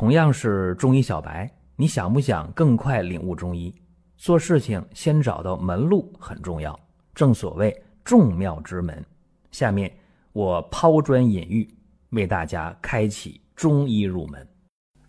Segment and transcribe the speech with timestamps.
[0.00, 3.70] 同样是中医小白，你想不想更快领悟中医？
[4.16, 6.80] 做事情先找到门路很重要，
[7.14, 9.04] 正所谓众妙之门。
[9.50, 9.92] 下面
[10.32, 11.68] 我抛砖引玉，
[12.12, 14.48] 为大家开启中医入门。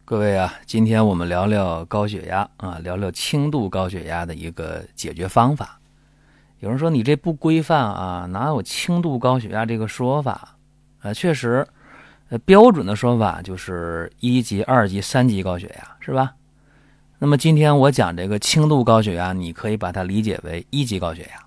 [0.04, 5.80] 各位啊，今天我们聊聊高血压啊，聊聊轻度高血压的一个解决方法。
[6.60, 10.58] 有人说你这不规范啊，哪有轻度高血压这个说法？
[11.00, 11.66] 啊，确实。
[12.32, 16.34] 呃，标准的说法就是一级、二级、三级高血压，是吧？
[17.20, 21.46] 那么今天我讲这个轻度高血压，你可以把它理解为一级高血压，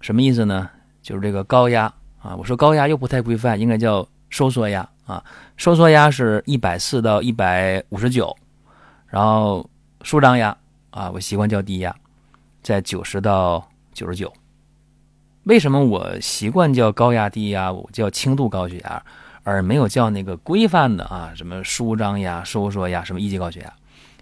[0.00, 0.68] 什么意思呢？
[1.02, 1.84] 就是这个高压
[2.20, 5.22] 啊，我说高压又不太规范，应该叫收缩压啊。
[5.56, 8.36] 收缩压是一百四到一百五十九，
[9.06, 9.64] 然后
[10.02, 10.56] 舒张压
[10.90, 11.94] 啊，我习惯叫低压，
[12.60, 14.32] 在九十到九十九。
[15.44, 19.00] 为什么我习惯叫高压低压，我叫轻度高血压？
[19.44, 23.72] 而没有叫那个规范的啊，什么舒张呀、收缩呀，什么一级高血压，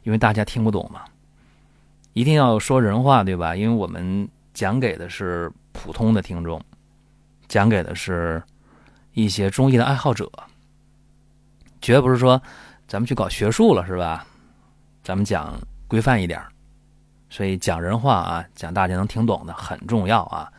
[0.03, 1.03] 因为大家听不懂嘛。
[2.15, 3.55] 一定要说人话，对吧？
[3.55, 6.61] 因为我们讲给的是普通的听众，
[7.49, 8.43] 讲给的是
[9.13, 10.31] 一些中医的爱好者，
[11.81, 12.41] 绝不是说
[12.89, 14.27] 咱们去搞学术了，是吧？
[15.05, 15.55] 咱们讲
[15.87, 16.43] 规范一点，
[17.29, 20.51] 所以讲人话啊，讲大家能听懂的很重要啊。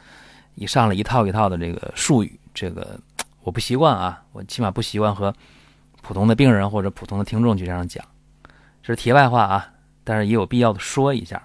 [0.55, 2.99] 一上来一套一套的这个术语，这个。
[3.43, 5.33] 我不习惯啊，我起码不习惯和
[6.01, 8.05] 普通的病人或者普通的听众去这样讲，
[8.83, 11.41] 这是题外话啊，但是也有必要的说一下。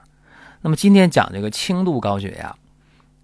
[0.60, 2.54] 那么今天讲这个轻度高血压，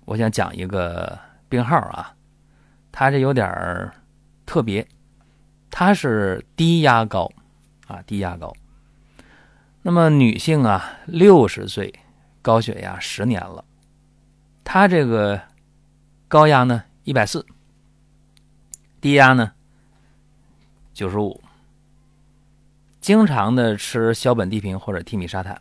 [0.05, 2.15] 我想讲一个病号啊，
[2.91, 3.93] 它这有点儿
[4.47, 4.87] 特别，
[5.71, 7.31] 它是低压高
[7.89, 8.53] 啊，低压高。
[9.83, 11.93] 那么女性啊，六十岁，
[12.41, 13.65] 高血压十年了，
[14.63, 15.41] 她这个
[16.29, 17.45] 高压呢一百四。
[19.03, 19.51] 低压呢，
[20.95, 21.41] 九十五。
[23.01, 25.61] 经常的吃硝苯地平或者替米沙坦，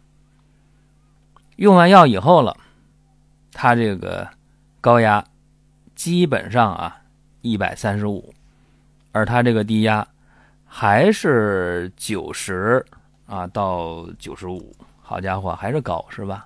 [1.55, 2.55] 用完药以后了，
[3.51, 4.29] 他这个
[4.79, 5.25] 高压
[5.95, 7.01] 基本上啊
[7.41, 8.31] 一百三十五，
[9.11, 10.07] 而他这个低压
[10.67, 12.85] 还是九十
[13.25, 16.45] 啊到九十五，好家伙，还是高是吧？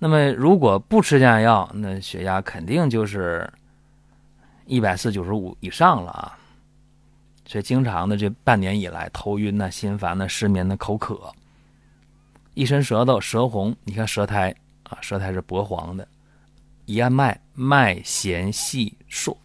[0.00, 3.48] 那么如果不吃降压药，那血压肯定就是。
[4.68, 6.38] 一百四九十五以上了啊，
[7.46, 11.32] 所以经常的这半年以来头晕呐、心烦呐、失眠呐、口渴，
[12.52, 16.06] 一伸舌头舌红，你看舌苔啊，舌苔是薄黄的，
[16.84, 19.36] 一按脉脉弦细数。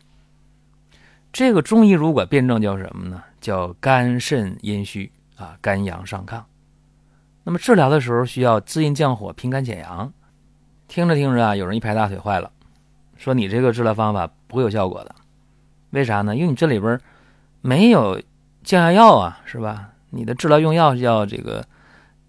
[1.32, 3.24] 这个中医如果辩证叫什么呢？
[3.40, 6.44] 叫肝肾阴虚啊，肝阳上亢。
[7.44, 10.14] 那么治疗的时候需要滋阴降火、平肝减阳。
[10.88, 12.52] 听着听着啊，有人一拍大腿坏了。
[13.24, 15.16] 说你这个治疗方法不会有效果的，
[15.92, 16.36] 为啥呢？
[16.36, 17.00] 因为你这里边
[17.62, 18.22] 没有
[18.66, 19.92] 降压药啊，是吧？
[20.10, 21.66] 你的治疗用药叫这个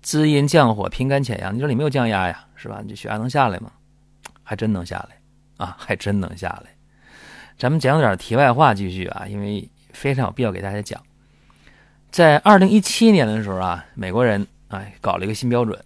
[0.02, 2.78] 滋阴降火、平肝潜阳，你这里没有降压呀，是吧？
[2.80, 3.72] 你这血压能下来吗？
[4.44, 5.18] 还真能下来
[5.56, 6.70] 啊，还真能下来。
[7.58, 11.02] 咱们讲点题外话，继续啊，因为非常有必要给大家讲。
[12.12, 15.76] 在二零一七年的时候啊，美国人哎搞了一个新标准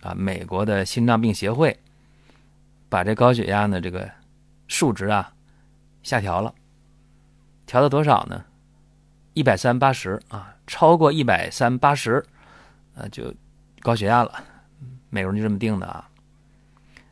[0.00, 1.78] 啊，美国的心脏病协会
[2.88, 4.10] 把这高血压呢这个。
[4.76, 5.32] 数值啊，
[6.02, 6.52] 下调了，
[7.64, 8.44] 调到多少呢？
[9.32, 12.22] 一百三八十啊，超过一百三八十，
[12.94, 13.34] 呃，就
[13.80, 14.44] 高血压了。
[15.08, 16.10] 美国人就这么定的啊。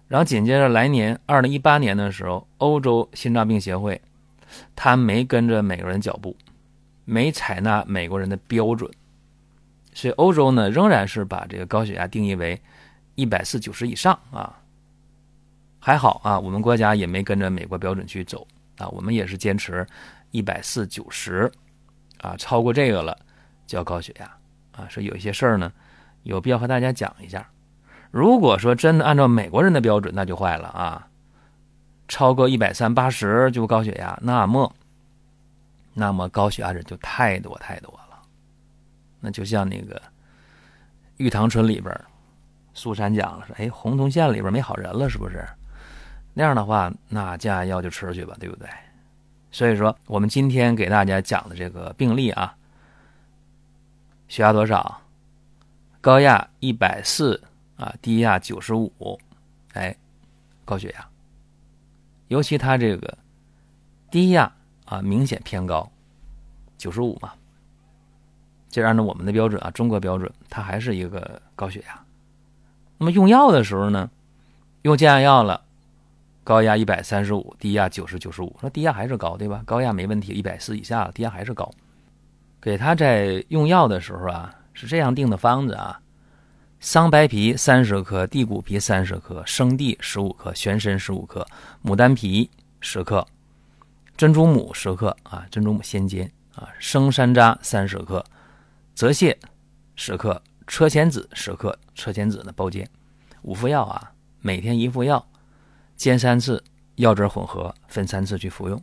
[0.09, 3.99] 然后紧接着来年二零一八年的时候，欧洲心脏病协会，
[4.77, 6.37] 他没跟着美国人脚步，
[7.07, 8.91] 没采纳美国人的标准，
[9.95, 12.61] 所以欧洲呢仍然是把这个高血压定义为
[13.15, 14.61] 一百四九十以上啊。
[15.87, 18.47] 还好啊，我们国家也没跟着美国标准去走
[18.78, 19.87] 啊，我们也是坚持
[20.31, 21.53] 一百四九十
[22.22, 23.15] 啊，超过这个了
[23.67, 24.25] 叫高血压
[24.72, 24.89] 啊。
[24.89, 25.71] 说有一些事儿呢，
[26.22, 27.47] 有必要和大家讲一下。
[28.11, 31.06] 如果说真的按照美国人的标准，那就坏了啊，
[32.09, 34.75] 超过一百三八十就高血压，那么
[35.93, 38.22] 那么高血压人就太多太多了。
[39.21, 39.97] 那就像那个
[41.19, 41.95] 《玉堂春》里边，
[42.72, 45.47] 苏珊讲了说：“哎，洪洞县里边没好人了，是不是？”
[46.34, 48.69] 那样的话，那降压药就吃去吧，对不对？
[49.53, 52.54] 所以说，我们今天给大家讲的这个病例啊，
[54.27, 55.01] 血压多少？
[56.01, 57.41] 高压一百四
[57.77, 59.19] 啊，低压九十五，
[59.75, 59.97] 哎，
[60.65, 61.09] 高血压。
[62.27, 63.16] 尤其他这个
[64.10, 64.53] 低压
[64.86, 65.89] 啊，明显偏高，
[66.77, 67.33] 九十五嘛。
[68.69, 72.04] 这按照我们的标准啊，中国标准，它还是一个高血压。
[72.98, 74.10] 那么用药的时候呢，
[74.83, 75.63] 用降压药了。
[76.45, 79.63] 高压一百三十五，低压九十九十五，说低压还是高，对吧？
[79.65, 81.69] 高压没问题，一百四以下，低压还是高。
[82.61, 86.01] 给他在用药的时候啊，是这样定的方子啊：
[86.81, 91.47] 桑白皮三十克，地骨皮三十克，生地十五克，玄参十五克，
[91.83, 92.51] 牡丹皮
[92.81, 93.27] 十克，
[94.17, 98.23] 珍珠母十克啊，珍珠母先煎啊，生山楂三十克，
[98.95, 99.35] 泽泻
[99.97, 102.87] 十克，车前子十克，车前子呢包煎，
[103.43, 105.27] 五副药啊，每天一副药，
[105.97, 106.63] 煎三次，
[106.97, 108.81] 药汁混合，分三次去服用。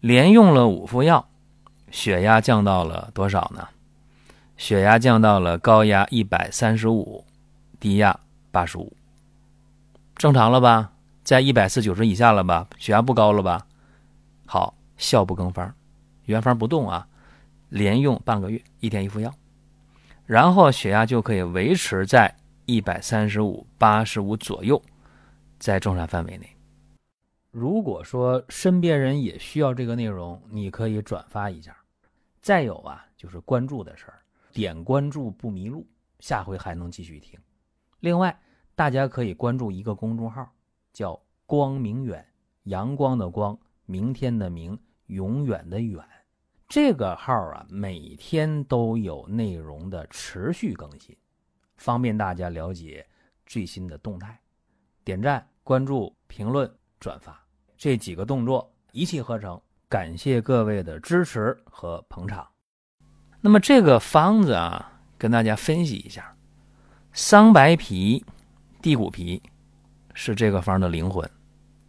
[0.00, 1.28] 连用了五副药，
[1.90, 3.68] 血压降到了多少呢？
[4.56, 7.24] 血压降到了高压一百三十五，
[7.80, 8.18] 低压
[8.50, 8.92] 八十五，
[10.16, 10.92] 正常了吧？
[11.24, 12.68] 在一百四九十以下了吧？
[12.78, 13.66] 血压不高了吧？
[14.46, 15.72] 好，效不更方，
[16.24, 17.06] 原方不动啊！
[17.68, 19.32] 连用半个月，一天一副药，
[20.26, 22.34] 然后血压就可以维持在
[22.66, 24.80] 一百三十五、八十五左右，
[25.62, 26.56] 在正常范围内。
[27.52, 31.76] 如果说身边人也需要这个内容，你可以转发一下。
[32.40, 34.18] 再有啊，就是关注的事儿，
[34.52, 35.86] 点关注不迷路，
[36.18, 37.38] 下回还能继续听。
[38.00, 38.36] 另外，
[38.74, 40.52] 大家可以关注一个公众号，
[40.92, 41.16] 叫
[41.46, 42.26] “光明远”，
[42.64, 43.56] 阳光的光，
[43.86, 44.76] 明天的明，
[45.06, 46.04] 永远的远。
[46.68, 51.16] 这个号啊，每天都有内容的持续更新，
[51.76, 53.06] 方便大家了解
[53.46, 54.36] 最新的动态。
[55.04, 57.40] 点赞、关注、评论、转发。
[57.76, 62.46] 这几个动作一气呵成，感谢各位的支持和捧场。
[63.40, 66.34] 那么这个方子啊，跟大家分析一下：
[67.12, 68.24] 桑白皮、
[68.80, 69.42] 地骨皮
[70.14, 71.28] 是这个方的灵魂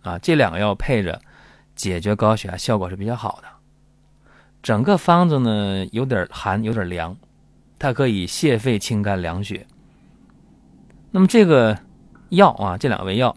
[0.02, 0.18] 啊。
[0.18, 1.22] 这两个药配着
[1.76, 3.48] 解决高血压，效果是比较好的。
[4.64, 7.16] 整个方子呢有点寒，有点凉，
[7.78, 9.68] 它可以泻肺清肝凉血。
[11.12, 11.78] 那么这个
[12.30, 13.36] 药啊，这两味药。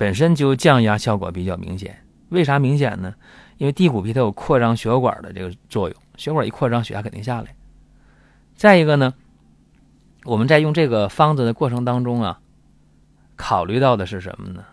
[0.00, 3.14] 本身就降压效果比较明显，为啥明显呢？
[3.58, 7.54] 因为地骨皮它有扩张血管的这个作用，血管一扩张，血压肯定下来。
[8.56, 9.12] 再一个呢，
[10.24, 12.40] 我们在用这个方子的过程当中啊，
[13.36, 14.64] 考虑到的是什么呢？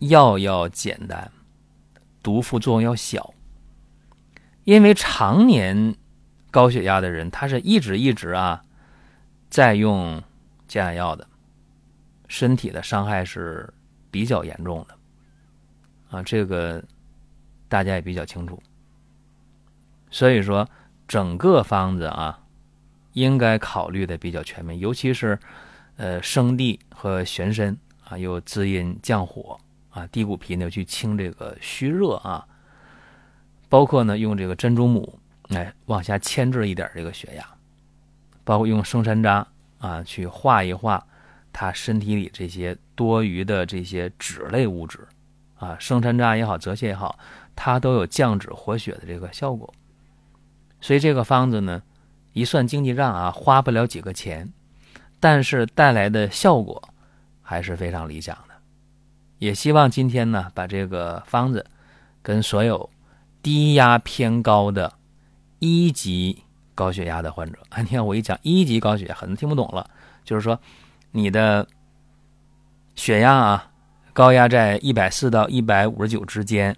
[0.00, 1.32] 药要简单，
[2.22, 3.32] 毒副作用要小。
[4.64, 5.96] 因为常年
[6.50, 8.62] 高血压的人，他是一直一直啊
[9.48, 10.22] 在用
[10.66, 11.26] 降压药的，
[12.28, 13.72] 身体的伤害是。
[14.10, 16.82] 比较严重的，啊，这个
[17.68, 18.62] 大家也比较清楚。
[20.10, 20.68] 所以说，
[21.06, 22.40] 整个方子啊，
[23.12, 25.38] 应该考虑的比较全面，尤其是
[25.96, 29.58] 呃生地和玄参啊，又滋阴降火
[29.90, 32.46] 啊，地骨皮呢去清这个虚热啊，
[33.68, 35.18] 包括呢用这个珍珠母
[35.50, 37.46] 哎往下牵制一点这个血压，
[38.44, 39.44] 包括用生山楂
[39.78, 41.04] 啊去化一化。
[41.60, 45.00] 他身体里这些多余的这些脂类物质，
[45.56, 47.18] 啊，生山楂也好，泽泻也好，
[47.56, 49.74] 它都有降脂活血的这个效果。
[50.80, 51.82] 所以这个方子呢，
[52.32, 54.48] 一算经济账啊，花不了几个钱，
[55.18, 56.80] 但是带来的效果
[57.42, 58.54] 还是非常理想的。
[59.38, 61.66] 也希望今天呢，把这个方子
[62.22, 62.88] 跟所有
[63.42, 64.92] 低压偏高的
[65.58, 66.44] 一级
[66.76, 69.90] 高血压的患者，啊 你看我一讲一级高血压，很多听不懂了，
[70.22, 70.56] 就是说。
[71.10, 71.66] 你的
[72.94, 73.70] 血压啊，
[74.12, 76.76] 高压在一百四到一百五十九之间，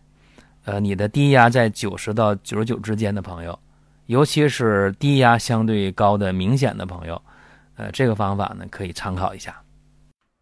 [0.65, 3.59] 呃，你的低压在九十到九十九之间的朋友，
[4.06, 7.20] 尤其是低压相对高的明显的朋友，
[7.75, 9.60] 呃，这个方法呢可以参考一下。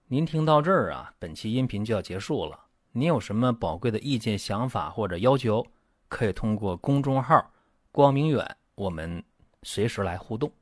[0.07, 2.59] 您听到这儿啊，本期音频就要结束了。
[2.93, 5.67] 您有什么宝贵的意见、想法或者要求，
[6.09, 7.51] 可以通过公众号
[7.91, 9.23] “光明远”我们
[9.63, 10.53] 随时来互动。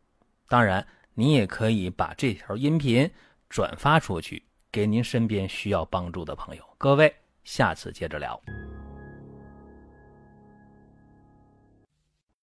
[0.49, 0.87] 当然。
[1.19, 3.11] 你也可以把这条音频
[3.49, 6.63] 转发出去，给您身边需要帮助的朋友。
[6.77, 8.39] 各位，下次接着聊。